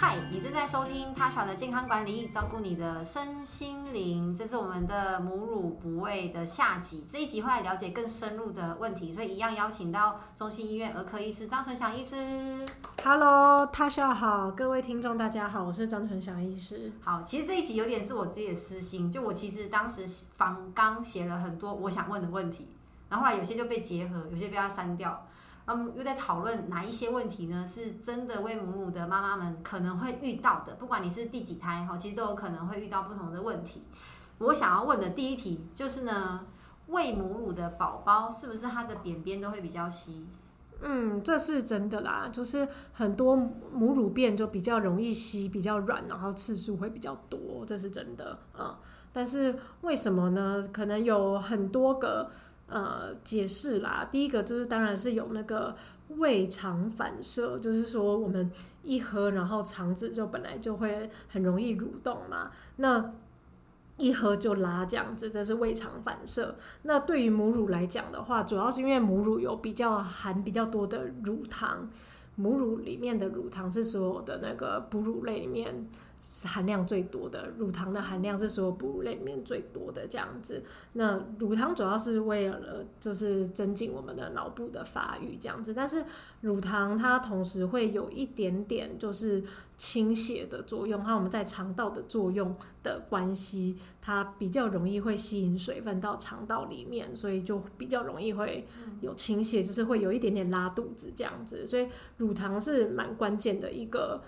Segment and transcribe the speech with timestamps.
[0.00, 4.32] 嗨，你正在收听 Tasha 的健康管理，照顾你的身心灵。
[4.34, 12.64] 这是我们的母乳哺喂的下集，这一集会来了解更深入的问题，所以一样邀请到中心医院儿科医师张纯祥医师。
[13.02, 16.92] Hello，Tasha 好，各位听众大家好，我是张纯祥医师。
[17.02, 20.06] 好，其实这一集有点是我自己的私心，就我其实当时
[20.36, 22.68] 仿纲写了很多我想问的问题，
[23.08, 25.26] 然后后来有些就被结合，有些被他删掉。
[25.68, 27.62] 那么又在讨论哪一些问题呢？
[27.66, 33.82] 是真的喂母乳的妈妈们可能会遇到的，不管你是第几胎哈，其实都有可能会遇到不同的问题。
[34.38, 36.46] 我想要问的第一题就是呢，
[36.86, 40.26] 喂母乳的宝宝是不是他的便便都会比较稀？
[40.80, 48.78] 嗯，这是真的啦，就是很多母乳便就比较容易稀，比较软，然后次数会比较多，这是真的啊。
[49.12, 50.66] 但是为什么呢？
[50.72, 52.30] 可能有很多个。
[52.68, 55.74] 呃，解释啦，第一个就是当然是有那个
[56.18, 58.50] 胃肠反射，就是说我们
[58.82, 63.12] 一喝，然后肠子就本来就会很容易蠕动嘛，那
[63.96, 66.56] 一喝就拉这样子，这是胃肠反射。
[66.82, 71.88] 那对于母乳来讲的话，主要是因为母乳有比较含比较多的乳糖，
[72.36, 75.88] 母乳里面的乳糖是所有的那个哺乳类里面。
[76.44, 80.62] 含量最多的乳糖的含量是所有哺乳类里面最多的这样子。
[80.94, 86.04] 那乳糖主要是为了就是增进我们的脑部的发育这样子，但是
[86.40, 89.44] 乳糖它同时会有一点点就是
[89.76, 98.66] 倾斜的作用，和我们在肠道的作用的关系，它比较容易会吸引水分到肠道里面，所以就比较容易会
[99.00, 101.64] 有倾斜，就是会有一点点拉肚子这样子。
[101.64, 104.20] 所以乳糖是蛮关键的一个。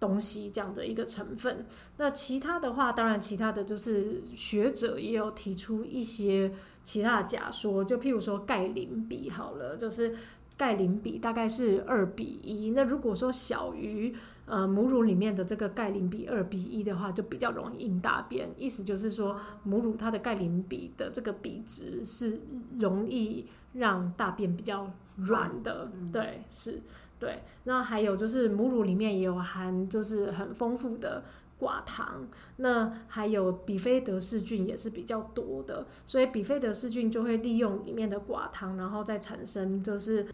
[0.00, 6.52] 东西这样的一个成分，那其他的话，当然其他的就是学者也有提出一些
[6.84, 10.14] 其他的假说，就譬如说钙磷比好了，就是
[10.56, 12.70] 钙磷比大概是二比一。
[12.70, 14.14] 那如果说小于
[14.46, 18.48] 呃母乳里面的这个钙磷比二比一的话，就比较容易硬大便。
[18.56, 22.40] 意思就是说母乳它的钙磷比的这个比值是
[22.78, 26.80] 容易让大便比较软的，对，是。
[27.18, 31.24] 对，那还有就是母乳里面也有含，就是很丰富的
[31.60, 32.28] 寡糖。
[32.58, 40.26] 那还有比菲德氏菌也是比较多的，所以比菲德氏菌就会利用里面的寡糖，然后再产生就是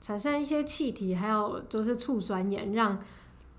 [0.00, 2.98] 产生一些气体，还有就是醋酸盐，让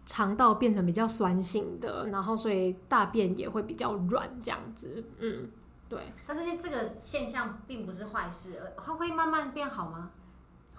[0.05, 5.01] 肠道变成比较酸性的，然后所以大便也会比较软这样子。
[5.19, 5.47] 嗯，
[5.87, 6.11] 对。
[6.27, 10.11] 但这些这个现象并不是坏事，它会慢慢变好吗？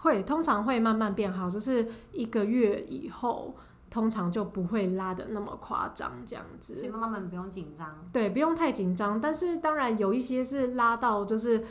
[0.05, 3.57] 会，通常会慢慢变好，就是一个月以后，
[3.91, 6.77] 通常就不会拉的那么夸张，这样子。
[6.77, 7.89] 所以妈妈们不用紧张。
[8.13, 9.19] 对，不用太紧张。
[9.19, 11.65] 但是当然有一些是拉到就是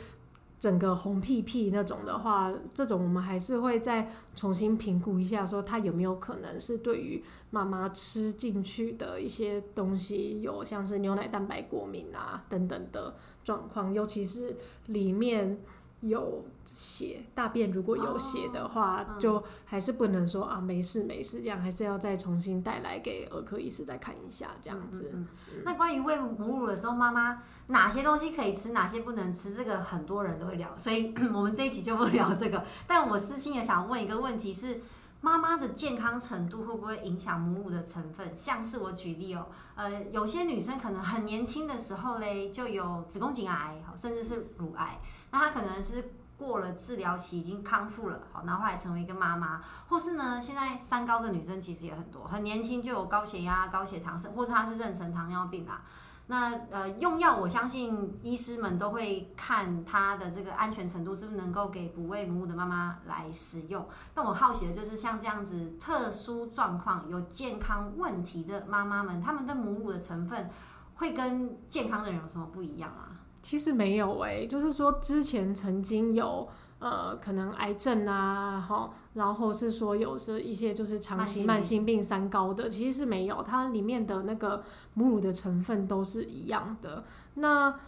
[0.58, 13.14] 整个红屁屁那种的话，这种我们还是会再重新评估一下，说它有没有可能是对于妈妈吃进去的一些东西有像是牛奶蛋白过敏啊等等的
[13.44, 14.56] 状况，尤其是
[14.86, 15.60] 里面。
[16.08, 25.10] 有血，大便如果有血的话，哦嗯、就还是不能说啊没事没事，这样还是要再重新带来给儿科医师再看一下这样子。
[25.12, 32.64] 嗯嗯嗯、那关于喂母乳的时候，妈妈哪些东西可以吃，哪些不能吃，这个很多人都会聊，所以 我们这一集就不聊这个。
[32.86, 34.82] 但我私心也想问一个问题是，
[35.20, 38.36] 妈妈的健康程度会不会影响母乳的成分？
[38.36, 44.98] 像是我举例哦，呃，有些女生可能很年轻的时候嘞，就有子宫颈癌，甚至是乳癌。
[45.34, 55.82] 那她可能是过了治疗期，已经康复了，好，然后后来成为一个妈妈，或是呢，现在三高的女生其实也很多，很年轻就有高血压、高血糖，或者她是妊娠糖尿病啊。
[56.26, 63.86] 那呃，用药我相信医师们都会看她的这个安全程度是不是能够给哺喂母乳的妈妈来使用。
[64.14, 70.48] 但我好奇的就是像这样子特殊状况、有健康问题的妈妈们，她们的母乳的成分
[70.94, 73.10] 会跟健康的人有什么不一样啊？
[73.44, 84.62] 其实没有诶、欸，就是说之前曾经有呃可能癌症啊，哈，然后是说有是一些就是长期慢性病三高的，其实是没有，它里面的那个
[84.94, 87.04] 母乳的成分都是一样的。
[87.34, 87.78] 那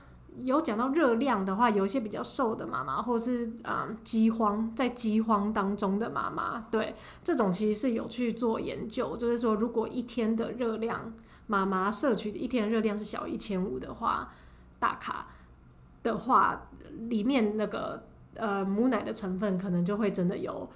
[0.44, 6.94] 有讲到热量的话，有一些比较瘦的妈妈，或是啊饥荒在饥荒当中的妈妈，对
[7.24, 11.14] 这种其实是有去做研究，就是说如果一天的热量
[11.46, 14.28] 妈妈摄取的一天的热量是小一千五的话，
[14.78, 15.28] 大卡。
[16.06, 16.68] 的话，
[17.08, 18.00] 里面那个
[18.34, 20.68] 呃母奶的成分可能就会真的有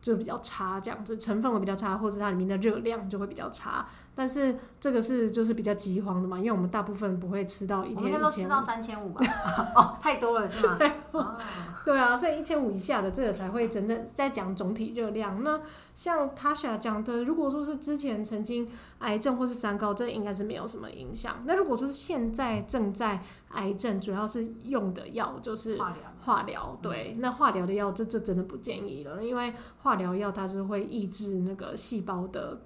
[0.00, 3.86] 就比较差，这样子成分会比较差，或是它里面的热量就会比较差。
[4.14, 9.20] 但是这个是就是比较饥荒的嘛，因为我们大部分不会吃到一天一千，应该都吃到三千五吧？
[9.74, 10.78] 哦，太多了是吗？
[11.12, 11.36] 哦、
[11.84, 15.42] 对啊，所以一千五以下的这个才会真正在讲总体热量。
[15.42, 15.60] 那
[15.94, 18.70] 像 Tasha 讲的，如果说是之前曾经
[19.00, 21.42] 癌症或是三高，这应该是没有什么影响。
[21.44, 23.20] 那如果说是现在正在
[23.50, 25.96] 癌症，主要是用的药就是化疗。
[26.26, 32.62] 化疗对，那化疗的药这就真的不建议了，因为化疗药它是会抑制那个细胞的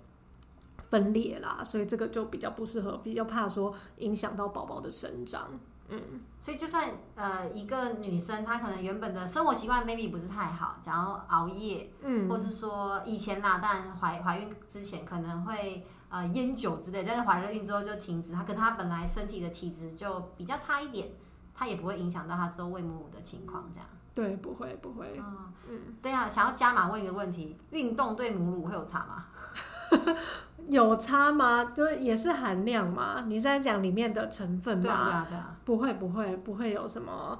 [0.89, 5.61] 分裂啦，所以这个就比较不适合，比较怕说影响到宝宝的生长。
[5.91, 6.01] 嗯，
[6.41, 21.11] 所以就算呃一个女生她可能原本的生活习惯 maybe 不是太好，想要熬夜，嗯，或是说以前啦，但怀怀孕之前可能会呃烟酒之类，但是怀了孕之后就停止，她可是她本来身体的体质就比较差一点。
[21.61, 23.87] 它也不会影响到它之后喂母乳的情况，这样。
[24.15, 25.13] 对，不会，不会。
[25.19, 25.37] 嗯
[25.69, 29.27] 嗯，对啊，想要加码问一个问题：运动对母乳会有差吗？
[30.69, 31.73] 有差吗？
[31.75, 33.25] 就是也是含量嘛？
[33.27, 34.83] 你在讲里面的成分吗？
[34.83, 35.57] 对啊，对啊，对啊。
[35.67, 37.39] 不会，不会，不会有什么，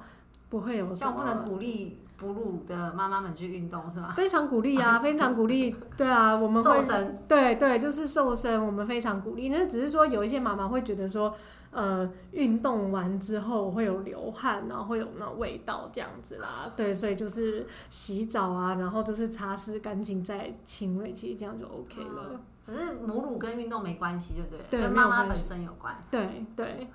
[0.49, 1.13] 不会有什么。
[1.13, 4.13] 不能鼓励哺乳的妈妈们去运动是吗？
[4.15, 5.75] 非常鼓励啊， 非常鼓励。
[5.97, 7.23] 对啊，我们会瘦身。
[7.27, 9.49] 对对，就是瘦身，我们非常鼓励。
[9.49, 11.35] 那只是说有一些妈妈会觉得说。
[11.71, 16.69] 呃，运动完之后会有流汗，然后会有那味道这样子啦。
[16.75, 22.31] 对，所以就是洗澡啊，然后就是擦拭干净再亲喂，其实这样就 OK 了。
[22.31, 25.95] 嗯、只是母乳跟运动没关系，就对，对，跟妈妈本身有关。
[26.11, 26.87] 对对。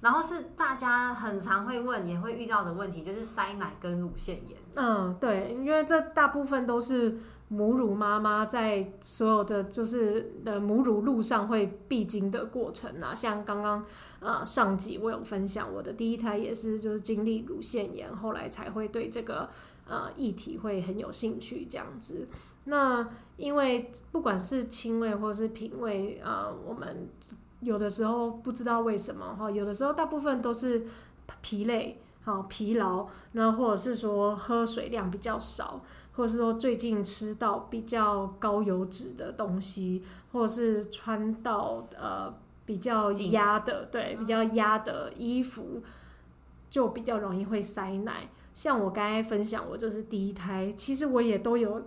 [0.00, 4.58] 然后是大家很常会问，也会遇到的问题，就是塞奶跟乳腺炎。
[4.76, 7.18] 嗯，对，因为这大部分都是。
[7.52, 13.84] 母乳妈妈在所有的就是的母乳路上会必经的过程啊，像刚刚
[14.20, 19.48] 呃上集我有分享，我的第一胎也是就是经历乳腺炎，后来才会对这个
[19.88, 22.28] 呃议题会很有兴趣这样子。
[22.66, 27.08] 那因为不管是亲喂或是品喂啊，我们
[27.58, 30.86] 有的时候不知道为什么哈，有的时候大部分都是
[31.40, 35.82] 疲累，好疲劳，那或者是说喝水量比较少。
[36.20, 40.02] 或是说最近吃到比较高油脂的东西，
[40.32, 42.30] 或者是穿到呃
[42.66, 45.82] 比较压的，对，比较压的衣服，
[46.68, 48.28] 就比较容易会塞奶。
[48.52, 51.86] 像我刚才分享，我就是第一胎，其实我也都有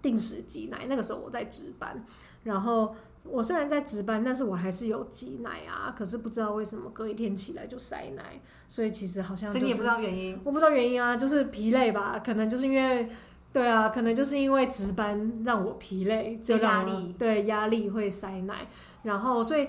[0.00, 2.06] 定时挤奶，那个时候我在值班，
[2.46, 2.94] 然后。
[3.28, 5.92] 我虽然在值班，但是我还是有挤奶啊。
[5.98, 10.40] 可是不知道为什么隔一天起来就塞奶，所以其实好像、就是、所以你也不知道原因。
[10.44, 12.22] 我不知道原因啊，就是疲累吧？
[12.24, 13.10] 可能就是因为，
[13.52, 18.68] 对啊，可能就是因为值班让我疲累，就压力对压力会塞奶。
[19.02, 19.66] 然后所以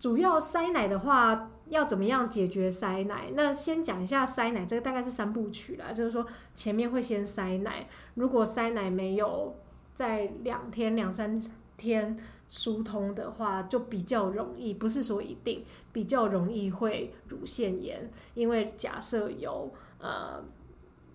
[0.00, 3.30] 主要塞奶的话，要怎么样解决塞奶？
[3.36, 6.26] 那先讲一下塞奶，这个大概是三部曲啦，就是说
[6.56, 9.54] 前面会先塞奶，如果塞奶没有
[9.94, 11.40] 在两天两三
[11.76, 12.18] 天。
[12.48, 20.44] 疏通的话就比较容易，不是说一定比较容易会乳腺炎，因为假设有呃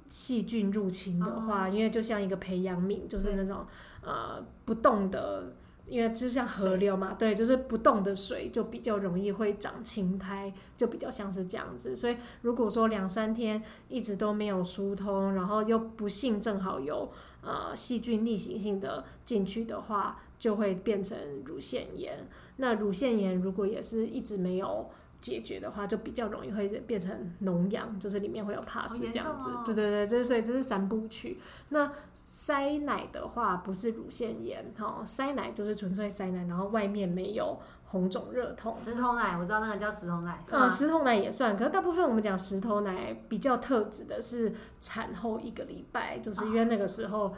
[0.10, 3.66] 细菌入侵的话，因为就像一个培养皿，就是那种
[4.04, 5.54] 呃不动的，
[5.88, 11.96] 因为就像河流嘛，对，就是不动的水就比较容易会长青苔，就比较像是这样子。
[11.96, 17.10] 所以如果说两三天一直都没有疏通，然后又不幸正好有
[17.42, 20.20] 呃细菌逆行性的进去的话。
[20.42, 21.16] 就会变成
[21.46, 22.28] 乳腺炎。
[22.56, 24.90] 那乳腺炎如果也是一直没有
[25.22, 29.52] 解决的话，就比较容易会变成脓疡，就是里面会有 pus 这样子。
[29.64, 31.40] 对对对，这所以这是三部曲。
[31.70, 38.74] 那塞奶的话不是乳腺炎，哈，塞奶就是纯粹塞奶，然后外面没有红肿热痛。
[38.74, 41.56] 石头奶我知道那个叫石头奶，嗯，石头奶也算。
[41.56, 47.32] 可是大部分我们讲石头奶比较特指的是产后一个礼拜，就是因为那个时候。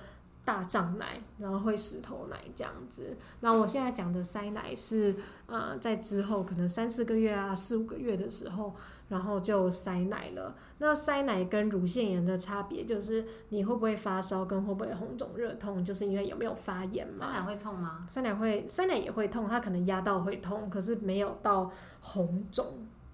[0.45, 3.17] 大胀奶，然后会石头奶这样子。
[3.39, 5.15] 那我现在讲的塞奶是，
[5.47, 8.73] 呃，在之后可能三四个月啊，四五个月的时候，
[9.07, 10.55] 然后就塞奶了。
[10.79, 17.31] 那塞奶跟乳腺炎的差别就是，你会不会发烧，跟会不会红肿热痛，就是因为有没有发炎嘛。
[17.31, 18.05] 塞奶会痛吗？
[18.05, 21.71] 塞奶会，塞奶也会痛，它可能压到会痛，可是没有到
[22.01, 22.65] 红肿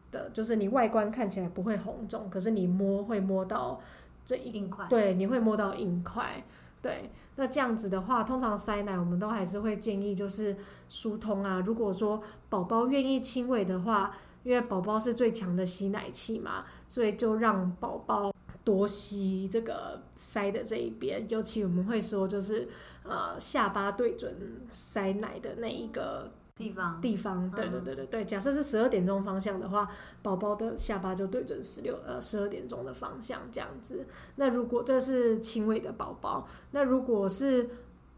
[0.09, 3.79] 的，就是你外观看起来不会红肿，可是你摸会摸到
[4.25, 6.43] 这一硬块，对，你会摸到硬块。
[6.81, 10.55] 对，那这样子的话，通常塞奶我们都还是会建议就是
[10.87, 11.61] 疏通啊。
[11.65, 18.33] 如果说宝宝愿意亲喂的话，因为宝宝是最强的吸奶器嘛，所以就让宝宝
[18.63, 21.25] 多吸这个塞的这一边。
[21.29, 22.69] 尤其我们会说就是
[23.03, 28.25] 呃下巴对准塞奶的那一个地方地方，对对对对对。
[28.25, 29.89] 假设是十二点钟方向的话，
[30.21, 34.05] 宝宝的下巴就对准十六呃十二点钟的方向这样子。
[34.35, 37.69] 那如果这是轻微的宝宝，那如果是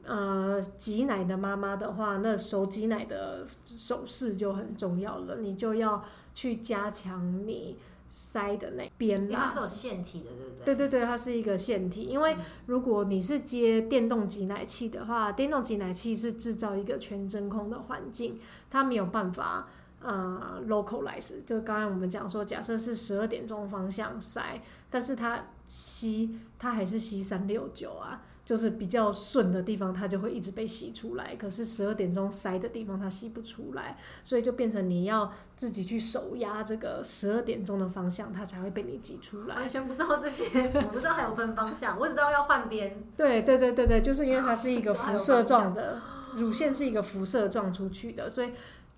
[0.03, 7.77] 呃挤奶的妈妈的话，那手挤奶的手势就很重要了，你就要去加强你。
[8.11, 10.65] 塞的那边啦，它是有腺体的，对不对？
[10.65, 12.03] 对对对，它是一个腺体。
[12.03, 18.37] 因为如果你是接电动挤奶器的话，电动挤奶器是制造一个全真空的环境，
[18.69, 19.65] 它没有办法
[20.01, 21.43] 呃 localize。
[21.45, 28.21] 就刚才我们讲说，假设是十二点钟方向塞，但是它吸，它还是吸三六九啊。
[28.43, 31.35] 就是比较顺的地方，它就会一直被吸出来。
[31.35, 39.55] 可是十二点钟塞的地方，它吸不出来，所以就变成你要自己去手压这个十二点钟的方向，它才会被你挤出来。
[39.55, 40.43] 完全不知道这些，
[40.73, 43.03] 我不知道还有分方向，我只知道要换边。
[43.15, 46.01] 对对对对对，就是因为它是一个辐射状的，
[46.35, 48.51] 乳腺是一个辐射状出去的，所以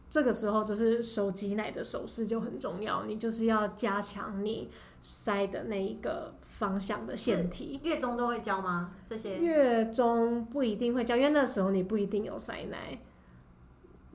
[0.10, 4.70] 这个时候就是手挤奶的手势就很重要，你就是要加强你
[5.02, 6.34] 塞的那一个。
[6.60, 8.92] 方向的腺体，月中都会教吗？
[9.06, 12.98] 这些月中不一定会教，因为那时候你不一定有塞奶。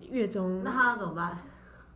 [0.09, 1.39] 月中那他要怎么办？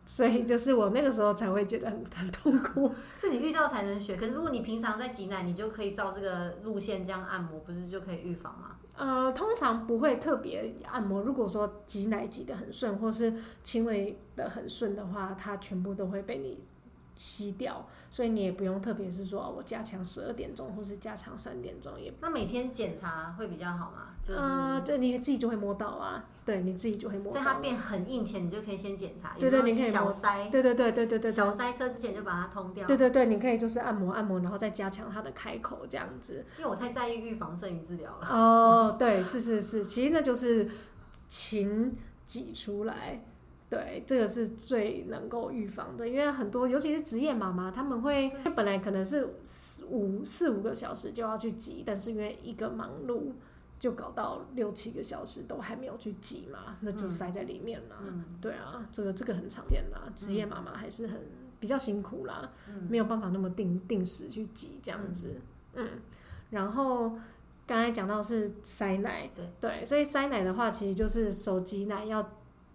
[0.05, 2.93] 所以就是我那个时候才会觉得很很痛苦。
[3.17, 8.75] 是你遇到才能学，可是如果你平常在挤奶，你就可以照这个路线这样按摩，不是就可以预防吗？
[8.95, 11.21] 呃，通常不会特别按摩。
[11.23, 13.33] 如果说挤奶挤得很顺，或是
[13.63, 16.63] 轻微的很顺的话，它全部都会被你。
[17.15, 22.13] 吸掉，所以你也不用特别是说我加强十二点钟，或是加强三点钟也。
[22.21, 24.09] 那每天检查会比较好吗？
[24.23, 27.39] 就是，呃，对，你自己就会摸到啊，对，你自己就会摸到。
[27.39, 29.35] 在它变很硬前，你就可以先检查。
[29.37, 30.47] 对对，你可以小塞。
[30.49, 31.31] 对对对对对对。
[31.31, 32.87] 小塞车之前就把它通掉。
[32.87, 36.45] 对对对，你可以就是按摩按摩，然后再加强它的开口这样子。
[36.57, 38.27] 因为我太在意预防胜于治疗了。
[38.27, 40.69] 哦，对，是是是，其实那就是
[41.27, 43.25] 勤挤出来。
[43.73, 53.31] 对，这个是最能够预防的，因为很多，尤其是职业妈妈，他们会本来可能是四五四五个小时就要去挤，但是因为一个忙碌，
[53.79, 57.95] 就搞到六七个小时都还没有去挤嘛，那就塞在里面了。
[58.05, 61.19] 嗯，对啊，这个这个很常见啦，职业妈妈还是很
[61.59, 62.51] 比较辛苦啦，
[62.87, 65.41] 没有办法那么定定时去挤这样子。
[65.73, 65.89] 嗯，
[66.51, 67.13] 然后
[67.65, 72.29] 刚才讲到是塞奶，对对，所以塞奶的话，其实就是手挤奶要。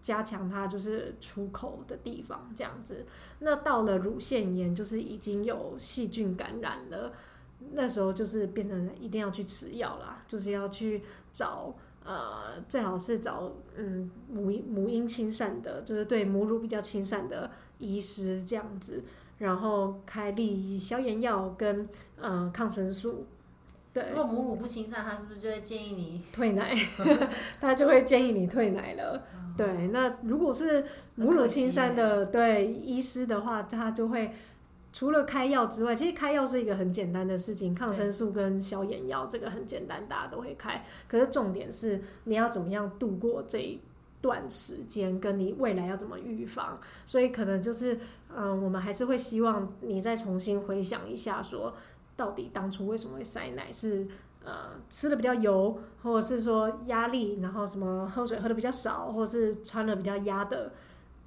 [0.09, 3.05] 加强它就是出口的地方，这样子。
[3.41, 7.13] 那到了乳腺炎，就是已经有细菌感染了，
[7.75, 19.05] 那时候就是变成一定要去吃药啦，就是要去找呃，最好是找嗯母母婴亲善的，就是对母乳比较亲善的医师这样子，
[19.37, 21.87] 然后开立消炎药跟
[22.19, 23.27] 呃抗生素。
[23.99, 26.73] 对，如果母乳不亲善，他是不是就会建议你退奶？
[27.61, 29.23] 他就会建议你退奶了。
[29.57, 30.85] 对，那如果是
[31.17, 34.33] 母乳亲善的对医师的话，他就会
[34.93, 40.85] 除了开药之外，其实开药是一个很简单的事情，抗生素跟消炎药这个很简单，大家都会开。
[41.09, 43.81] 可是重点是你要怎么样度过这一
[44.21, 46.79] 段时间，跟你未来要怎么预防。
[47.05, 47.95] 所以可能就是，
[48.35, 51.75] 嗯、呃，我们还是会希望你再重新回想一下，说
[52.19, 54.07] 到底当初为什么会塞奶是。
[54.45, 60.73] 呃，吃的比较油，或者是说压力，然后什么喝水喝的比较少，或者是穿了比较压的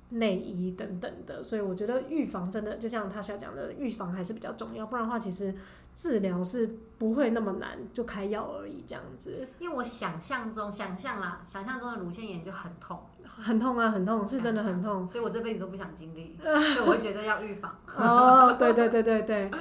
[0.10, 5.54] 内衣等等的，所以我觉得预防真的就像他想讲的，预防还是比较重要，不然的话其实
[5.94, 9.48] 治疗是不会那么难，就开药而已这样子。
[9.60, 17.78] 因为我想象中，想象啦，想象中的乳腺炎就很痛，很痛啊，很痛， 是真的很痛，所以我这辈子都不想经历，所以我会觉得要预防。
[17.96, 19.52] 哦，对对对对对。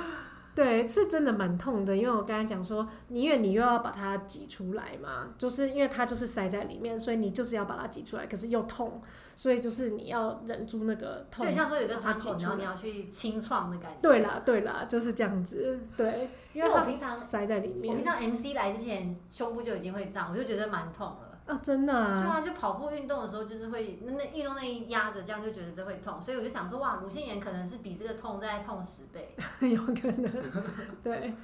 [0.62, 9.00] 对，是真的蛮痛的，因为我刚才讲说，因为你又要把它挤出来嘛，就是因为它就是塞在里面，所以你就是要把它挤出来，可是又痛，
[9.34, 11.46] 所以就是你要忍住那个痛。
[11.46, 13.98] 就像说有个伤口，然后你要去清创的感觉。
[14.02, 15.80] 对啦，对啦，就是这样子。
[15.96, 21.29] 对，因为我平常塞在里面，我平常 MC 来之前胸部就已经会胀，我就觉得蛮痛了。
[21.50, 22.22] 啊，真的啊！
[22.22, 29.34] 对啊，就跑步运动的时候，就是会那那运动内衣压着，这样就觉得这会痛，所以我就想说，哇，乳腺炎可能是比这个痛再痛十倍，
[29.68, 30.32] 有可能，
[31.02, 31.34] 对，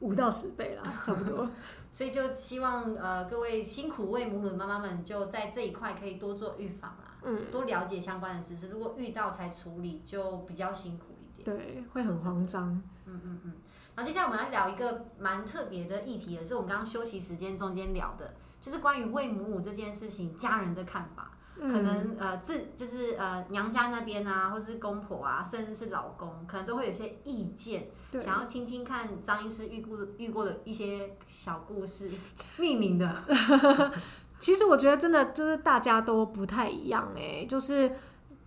[0.00, 1.48] 五到十倍啦， 差不多。
[1.90, 8.68] 所以就希望呃各位辛苦喂母乳的妈妈们，就在这一块可以多做预防啦，嗯，多了解相关的知识。
[8.68, 12.70] 如果遇到才处理，就比较辛苦一点，对，会很慌张。
[13.06, 13.52] 嗯嗯嗯。
[13.94, 18.34] 然后接下来我们来聊一个蛮特别的议题，也是我们刚刚休息时间中间聊的。
[18.66, 27.86] 就是关于喂母乳这件事情，家人的看法，嗯、可能呃自就是呃娘家那边啊，或是公婆啊，甚至是老公，可能都会有些意见，
[28.20, 32.10] 想要听听看张医师遇过遇过的一些小故事，
[32.58, 33.22] 匿名的。
[34.40, 37.92] 其实我觉得真的就是大家都不太一样哎，就是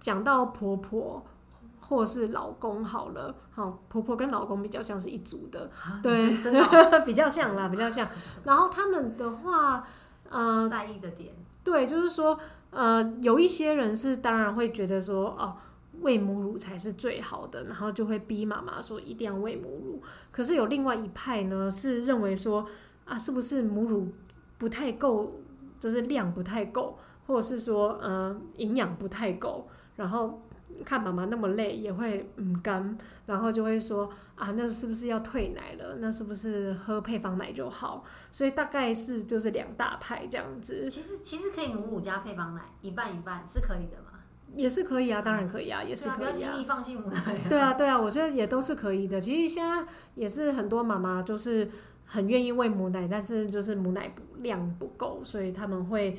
[0.02, 1.26] 讲到婆婆
[1.80, 5.72] 或是老公好了，好，婆婆跟老公比较像是一组的，
[6.04, 8.06] 对，真的、哦、 比较像啦，比较像。
[8.44, 9.84] 然后他们的话，嗯、
[10.30, 11.34] 呃，在意的点，
[11.64, 12.40] 对，就是说，
[12.72, 15.58] 呃，有一些人是当然会觉得说，哦。
[16.02, 20.02] 喂母乳才是最好的，然后就会逼妈妈说一定要喂母乳。
[20.32, 22.66] 可是有另外一派呢，是认为说
[23.04, 24.08] 啊，是不是母乳
[24.58, 25.42] 不太够，
[25.78, 29.68] 就是量不太够，或者是说呃营养不太够，
[29.98, 30.42] 然后
[30.86, 35.98] 看妈妈那么累也会嗯干，然后就会说啊，那是不是要退奶了？
[36.00, 38.04] 那是不是喝配方奶就好？
[38.32, 40.90] 所以大概是就是两大派这样子。
[40.90, 44.20] 其实其实可以母乳加配方奶，一半一半是可以的嘛。
[44.56, 46.18] 也是可以啊，当然可以啊，也是可以啊。
[46.18, 47.22] 不要轻易放弃母奶。
[47.48, 49.22] 对啊，对啊，我觉得也都是可以的。
[49.22, 49.86] 其实现在
[50.16, 51.70] 也是很多妈妈就是
[52.06, 56.18] 很愿意喂母奶，但是就是母奶量不够，所以他们会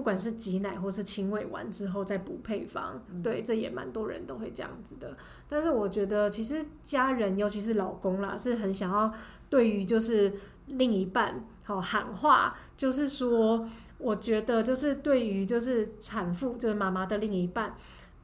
[0.00, 2.98] 不管是挤奶或是亲喂完之后再补配方。
[3.12, 3.22] 嗯。
[3.22, 5.14] 对，这也蛮多人都会这样子的。
[5.46, 9.12] 但是我觉得其实家人，尤其是老公啦，是很想要
[9.50, 10.32] 对于就是
[10.68, 13.68] 另一半好喊话，就是说。
[14.02, 17.74] 我觉得就是对于就是产妇就是妈妈的另一半，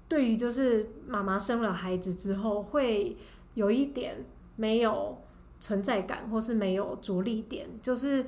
[0.08, 3.14] 对于就是妈妈生了孩子之后会
[3.52, 4.24] 有一点
[4.56, 5.18] 没有
[5.60, 8.24] 存在感，或是没有着力点，就是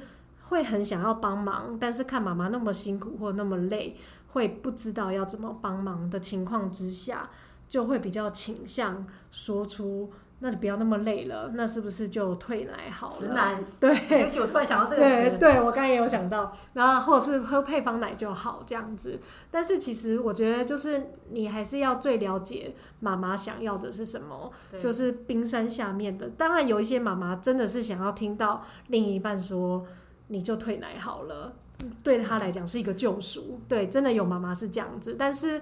[0.49, 3.97] 会很想要帮忙，但是看妈妈那么辛苦或那么累，
[4.33, 7.31] 会不知道要怎么帮忙的情况之下，
[7.69, 10.11] 就会比较倾向说出。
[10.41, 13.19] 那你不要那么累了，那是不是就退奶好了？
[13.19, 15.31] 直男，对，对我突然想到这个词。
[15.31, 19.19] 对，对我刚才也有想到，然后或者是喝配方奶就好这样子。
[19.51, 26.29] 但是其实我觉得，就是你还是要最了解妈妈想要的是什么，就是冰山下面的。
[26.29, 29.85] 当然有一些妈妈真的是想要听到另一半说，
[30.29, 31.55] 你就退奶好了，
[32.03, 33.61] 对他来讲是一个救赎。
[33.69, 35.61] 对，真的有妈妈是这样子，但是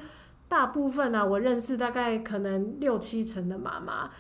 [0.49, 4.11] 大部分呢、啊，我认识大概可能六七成的妈妈。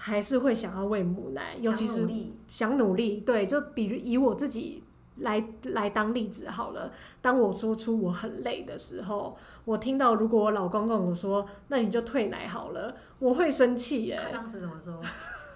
[0.00, 2.06] 还是会想要喂母奶，尤其是
[2.46, 3.16] 想努力。
[3.22, 4.84] 对，就比如以我自己
[5.16, 6.92] 来来当例子好了。
[7.20, 14.20] 当我说出我很累的时候，我听到如果我老公跟我说：“那你就退奶好了”，我会生气耶。
[14.22, 15.02] 他当时怎么说？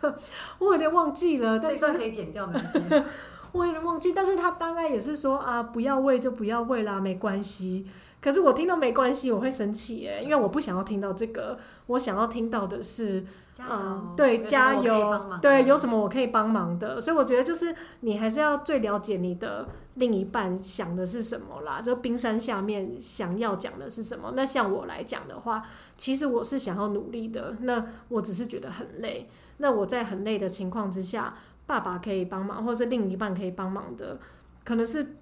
[0.59, 2.81] 我有点忘记了，但是可以剪掉没关系。
[3.53, 7.87] 我有点忘记，但是他大概也是说啊，不要喂就不要喂啦，没关系。
[8.21, 13.25] 可是我听到没关系，我会生气耶，因为我不想要听到这个，我想要听到的是。
[13.59, 16.99] 嗯，对，加油，对，有什么我可以帮忙的？
[16.99, 24.33] 所以我觉得就是你还是要最了解你的另一半想的是什么啦，就冰山下面想要讲的是什么。
[24.35, 25.63] 那像我来讲的话，
[25.99, 29.29] 其实我是想要努力的，那我只是觉得很累。
[29.59, 31.35] 那我在很累的情况之下，
[31.73, 34.19] 爸爸可以帮忙，或是另一半可以帮忙的，
[34.63, 35.17] 可能是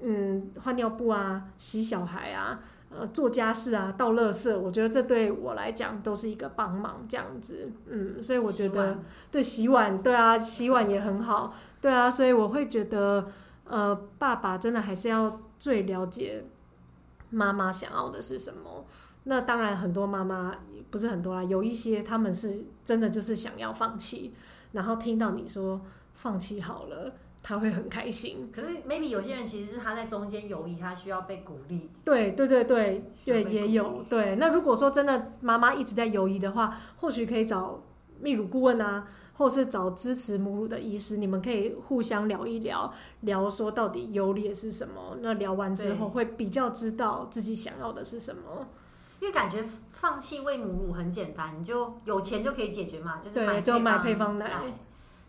[0.00, 2.60] 嗯换尿布啊，洗小孩啊。
[2.94, 8.98] 呃，做家事啊，倒垃圾，我觉得这对我来讲都是一个帮忙，这样子，嗯，所以我觉得，
[9.30, 13.26] 对，洗碗，对啊，洗碗也很好，对啊，所以我会觉得，
[13.64, 16.44] 呃，爸爸真的还是要最了解
[17.30, 18.84] 妈妈想要的是什么。
[19.24, 20.54] 那当然，很多妈妈
[20.90, 24.34] 不是很多啦，有一些他们是真的就是想要放弃，
[24.72, 25.80] 然后听到你说
[26.14, 27.14] 放弃好了。
[27.44, 31.90] 他会很开心，可是 maybe 有些人其实是他在中间犹豫，他需要被鼓励。
[32.04, 34.36] 对对对对对，也有对。
[34.36, 37.82] 那如果说真的妈妈一直在犹豫的话，或许可以找
[38.22, 45.16] 泌乳顾问啊，或是找支持母乳的医师，你们可以互相聊一聊，聊说到底优劣是什么。
[45.20, 48.68] 那聊完之后会比较知道自己想要的是什么。
[49.22, 54.50] 因为感觉放弃喂母乳很简单，你就有钱就可以解决嘛，就是买就买配方奶。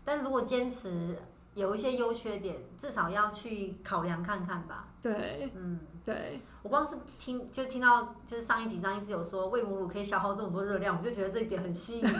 [0.04, 1.16] 但如果坚持。
[1.54, 4.88] 有一些优缺点，至少要去考量看看吧。
[5.00, 6.40] 对，嗯，对。
[6.64, 12.12] 我光是听就听到，就是上一集张医师有说喂母乳可以消耗这么多热量，我就觉得这一点很吸引人。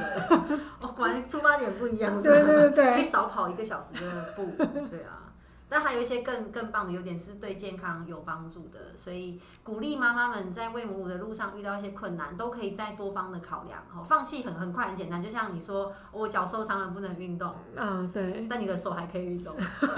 [0.81, 2.47] 我 果然出发点不一样，是吧？
[2.47, 4.53] 对对对，可以少跑一个小时的步，
[4.89, 5.34] 对啊。
[5.77, 13.83] 但还有一些更更棒的优点是对健康有帮助的，所以鼓励妈妈们在喂母乳的路上遇到一些困难，都可以在多方的考量。
[13.93, 19.53] 哦，放弃很很快很简单，就像你说我脚受伤了不能运动， 啊对，但你的手还可以运动，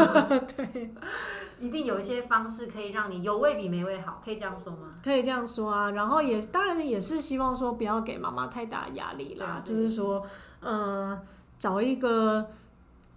[0.56, 0.94] 对，
[1.60, 4.92] 一定有一些方式可以让你有喂比没喂好，可以这样说吗？
[5.04, 10.24] 可以这样说啊，然后也当然也是希望说不要给妈妈太大压力啦，就是说，
[10.60, 11.22] 嗯、呃，
[11.58, 12.48] 找一个。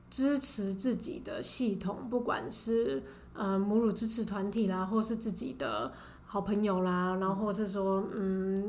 [0.09, 5.91] 支持自己的系统，不管是呃母乳支持团体啦，或是自己的
[6.25, 8.67] 好朋友啦，然后或是说，嗯，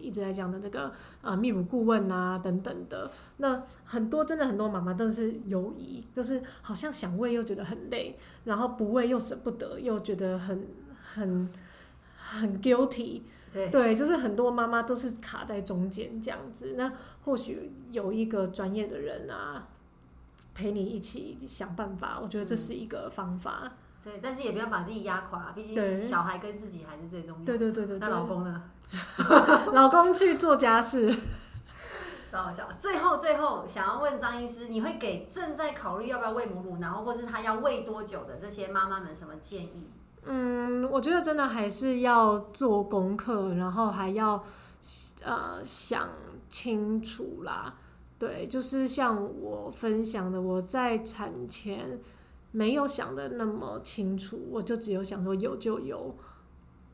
[0.00, 10.66] 一直在讲的这个呃泌乳顾问啊等等的，那很多真的很多妈妈都是犹疑，就是好像想喂又觉得很累，然后不喂又舍不得，又觉得很
[11.14, 11.48] 很
[12.16, 16.74] 很 guilty，对，对，就是很多妈妈都是卡在中间这样子。
[16.76, 16.92] 那
[17.24, 19.68] 或许有一个专业的人啊，
[20.62, 23.62] 陪你一起想办法，我觉得这是一个方法。
[23.64, 23.70] 嗯
[24.04, 27.44] 对，但是也不要把自己压垮，毕竟小孩跟自己还是最重要。
[27.44, 28.62] 对对对对，那老公呢？
[29.72, 31.16] 老公去做家事。
[32.32, 32.68] 好笑。
[32.78, 39.88] 最后最后，想要问张医师，你会给正在考虑要不要喂母乳，然后或是他要喂多久的这些妈妈们什么建议？
[40.24, 44.42] 嗯，我觉得真的还是要做功课，然后还要
[45.22, 46.08] 呃想
[46.48, 47.74] 清楚啦。
[48.22, 51.98] 对，就是像我分享的，我在产前。
[52.54, 56.14] 没有想的那么清楚，我就只有想说有就有，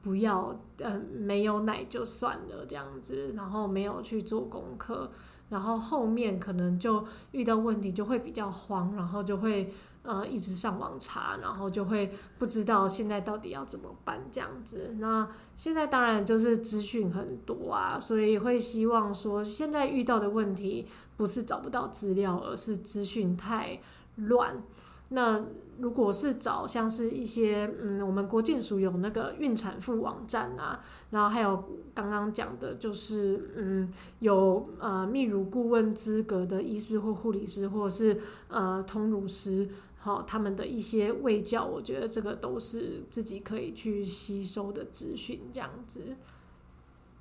[0.00, 5.10] 不要嗯没有奶就算了这样子，然后没有去做功课，
[5.48, 14.96] 然后后面可能就遇到问题就会比较慌，然后就会呃一直上网查，然后就会不知道现在到底要怎么办这样子。
[14.98, 23.80] 那现在当然就是资讯很多啊，所以会希望说现在遇到的问题不是找不到资料，而是资讯太
[24.16, 24.62] 乱。
[25.10, 25.42] 那
[25.78, 30.80] 如果是找像是一些嗯，我们国健署有那个孕产妇网站啊，
[31.10, 39.66] 然后还有刚刚讲的，就是嗯，有呃泌乳顾问资格的医师或护理师，或者是呃通乳师，
[40.00, 46.16] 好，他们的一些卫教，我觉得这个都是自己可以去吸收的资讯，这样子。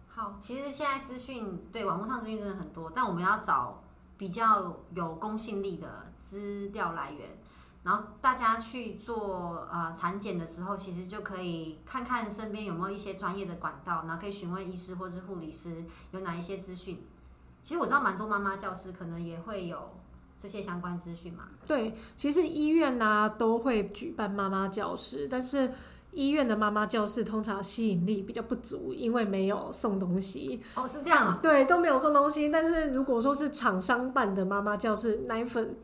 [0.07, 3.83] 好，其实现在资讯对网络上资讯真的很多，但我们要找
[4.17, 7.37] 比较有公信力的资料来源。
[7.83, 17.01] 然后大家去做呃产检的时候，其实就可以看看身边有没有一些专业的管道，然后可以询问医师或是护理师有哪一些资讯。
[17.63, 19.96] 其实我知道蛮多妈妈教师可能也会有
[20.39, 21.45] 这些相关资讯嘛。
[21.67, 25.71] 对，其实医院呢都会举办妈妈教室，但是
[26.12, 30.62] 医院的妈妈教室通常吸引力比较不足，因为没有送东西。
[30.76, 31.39] 哦，是这样。
[31.41, 32.50] 对，都没有送东西。
[32.50, 35.78] 但是如果说是厂商办的妈妈教室，奶粉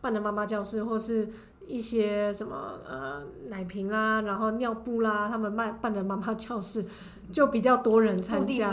[0.00, 1.28] 办的妈妈教室，或是
[1.70, 6.84] 一些什么呃奶瓶啦，然后尿布啦，他们办办的妈妈教室
[7.30, 8.72] 就比较多人参加。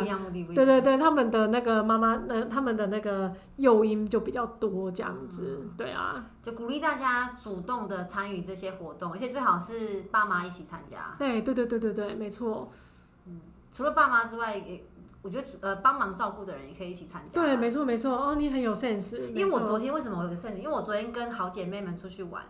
[0.56, 5.60] 对对对，他们的那个妈妈，那他们的那个诱因就比较多这样子。
[5.62, 11.14] 嗯、对啊，就鼓励大家主动的参与这些活动，而且最好是爸妈一起参加。
[11.20, 12.72] 对对对对对对，没错。
[13.28, 14.84] 嗯，除了爸妈之外，也
[15.22, 17.40] 我觉得呃帮忙照顾的人也可以一起参加。
[17.40, 18.18] 对，没错没错。
[18.18, 19.20] 哦，你很有 sense。
[19.36, 20.56] 因为我昨天为什么我有个 sense？
[20.56, 22.44] 因为我昨天跟好姐妹们出去玩。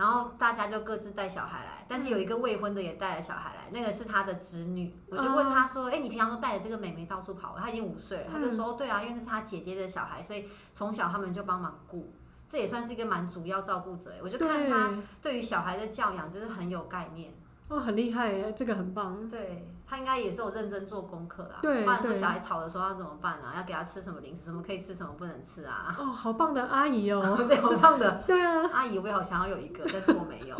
[0.00, 4.96] 然后大家就各自带小孩来，但是有一个未婚的也带了小孩来，那个是他的侄女。
[5.10, 12.14] 我就问他说：“哎，你平常都带着这个妹妹到处跑？”她已经五岁了，他就说：“对啊，因为那是他姐姐的小孩，所以从小他们就帮忙顾，
[12.48, 17.34] 这也算是一个蛮主要照顾者。”我就看他对于小孩的教养就是很有概念。
[17.68, 19.28] 哦，很厉害耶，这个很棒。
[19.28, 21.58] 对，他应该也是有认真做功课啦。
[21.60, 23.54] 对，不然说小孩吵的时候要怎么办啊？
[23.56, 24.44] 要给他吃什么零食？
[24.44, 25.96] 什么可以吃，什么不能吃啊？
[25.98, 27.36] 哦，好棒的阿姨哦。
[27.48, 28.22] 对，好棒的。
[28.24, 30.56] 对啊，阿姨我也好想要有一个，但是我没有。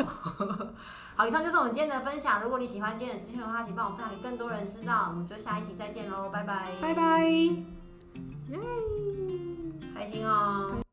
[1.14, 2.42] 好，以上就是我们今天的分享。
[2.42, 5.06] 如果你喜欢今天的资讯的话，请帮我分享给更多人知道。
[5.10, 6.66] 我们就下一集再见喽，拜拜。
[6.82, 7.24] 拜拜。
[7.28, 8.58] 耶，
[9.94, 10.89] 开心哦。